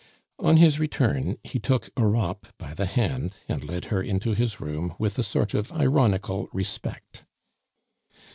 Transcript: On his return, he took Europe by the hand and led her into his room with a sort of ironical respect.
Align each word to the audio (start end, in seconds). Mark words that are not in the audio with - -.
On 0.39 0.57
his 0.57 0.79
return, 0.79 1.37
he 1.43 1.59
took 1.59 1.91
Europe 1.95 2.47
by 2.57 2.73
the 2.73 2.87
hand 2.87 3.37
and 3.47 3.63
led 3.63 3.85
her 3.93 4.01
into 4.01 4.33
his 4.33 4.59
room 4.59 4.95
with 4.97 5.19
a 5.19 5.23
sort 5.23 5.53
of 5.53 5.71
ironical 5.73 6.49
respect. 6.51 7.23